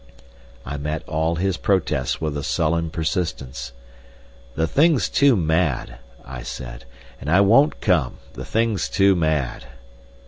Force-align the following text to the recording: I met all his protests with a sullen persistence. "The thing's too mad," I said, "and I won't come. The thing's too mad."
I 0.65 0.77
met 0.77 1.07
all 1.07 1.35
his 1.35 1.57
protests 1.57 2.19
with 2.19 2.35
a 2.35 2.41
sullen 2.41 2.89
persistence. 2.89 3.71
"The 4.55 4.65
thing's 4.65 5.07
too 5.07 5.35
mad," 5.35 5.99
I 6.25 6.41
said, 6.41 6.85
"and 7.19 7.29
I 7.29 7.41
won't 7.41 7.81
come. 7.81 8.17
The 8.33 8.43
thing's 8.43 8.89
too 8.89 9.15
mad." 9.15 9.65